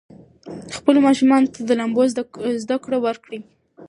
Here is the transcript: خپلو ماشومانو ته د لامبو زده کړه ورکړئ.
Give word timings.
خپلو 0.77 0.99
ماشومانو 1.07 1.51
ته 1.53 1.59
د 1.63 1.71
لامبو 1.79 2.03
زده 2.63 2.75
کړه 2.83 2.97
ورکړئ. 3.05 3.39